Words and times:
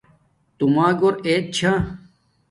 توما 0.57 0.87
گھور 0.99 1.13
ایت 1.25 1.45
چھا 1.55 1.73